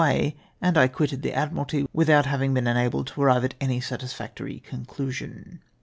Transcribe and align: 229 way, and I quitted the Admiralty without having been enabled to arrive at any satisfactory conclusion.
229 0.01 0.33
way, 0.33 0.41
and 0.67 0.77
I 0.79 0.87
quitted 0.87 1.21
the 1.21 1.31
Admiralty 1.31 1.85
without 1.93 2.25
having 2.25 2.55
been 2.55 2.65
enabled 2.65 3.05
to 3.05 3.21
arrive 3.21 3.43
at 3.45 3.53
any 3.61 3.79
satisfactory 3.79 4.59
conclusion. 4.61 5.59